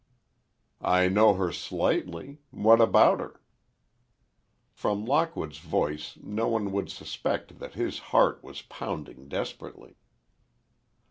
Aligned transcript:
"I 0.81 1.09
know 1.09 1.35
her 1.35 1.51
slightly. 1.51 2.39
What 2.49 2.81
about 2.81 3.19
her?" 3.19 3.39
From 4.71 5.05
Lockwood's 5.05 5.59
voice 5.59 6.17
no 6.23 6.47
one 6.47 6.71
would 6.71 6.89
suspect 6.89 7.59
that 7.59 7.75
his 7.75 7.99
heart 8.09 8.43
was 8.43 8.63
pounding 8.63 9.27
desperately. 9.27 9.97